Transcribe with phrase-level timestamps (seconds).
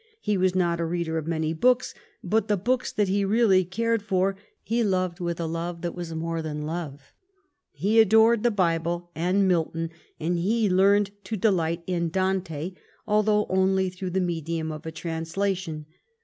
[0.19, 1.93] He was not a reader of many books,
[2.23, 6.15] but the books that he really cared for he "loved with a love that was
[6.15, 7.13] more than love."
[7.69, 12.73] He adored the Bible and Milton, and he learned to delight in Dante,
[13.05, 15.85] although only through the medium of a translation.